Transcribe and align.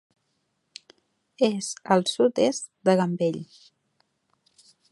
És 1.47 1.67
al 1.97 2.05
sud-est 2.13 2.67
de 2.89 2.97
Gambell. 3.01 3.39